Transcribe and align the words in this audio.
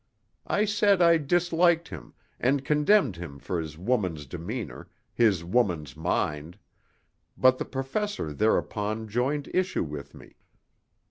I 0.47 0.65
said 0.65 0.99
I 0.99 1.17
disliked 1.19 1.89
him, 1.89 2.15
and 2.39 2.65
condemned 2.65 3.17
him 3.17 3.37
for 3.37 3.59
his 3.61 3.77
woman's 3.77 4.25
demeanour, 4.25 4.89
his 5.13 5.43
woman's 5.43 5.95
mind; 5.95 6.57
but 7.37 7.59
the 7.59 7.65
Professor 7.65 8.33
thereupon 8.33 9.07
joined 9.07 9.47
issue 9.53 9.83
with 9.83 10.15
me. 10.15 10.37